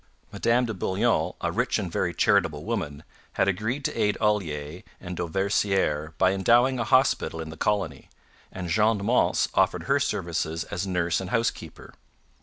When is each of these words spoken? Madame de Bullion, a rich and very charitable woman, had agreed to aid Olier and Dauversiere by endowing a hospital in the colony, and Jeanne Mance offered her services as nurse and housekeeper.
Madame 0.33 0.65
de 0.65 0.73
Bullion, 0.73 1.33
a 1.41 1.51
rich 1.51 1.77
and 1.77 1.91
very 1.91 2.11
charitable 2.11 2.63
woman, 2.65 3.03
had 3.33 3.47
agreed 3.47 3.85
to 3.85 3.93
aid 3.95 4.17
Olier 4.19 4.81
and 4.99 5.15
Dauversiere 5.15 6.13
by 6.17 6.31
endowing 6.33 6.79
a 6.79 6.83
hospital 6.83 7.39
in 7.39 7.51
the 7.51 7.55
colony, 7.55 8.09
and 8.51 8.67
Jeanne 8.67 9.05
Mance 9.05 9.47
offered 9.53 9.83
her 9.83 9.99
services 9.99 10.63
as 10.63 10.87
nurse 10.87 11.21
and 11.21 11.29
housekeeper. 11.29 11.93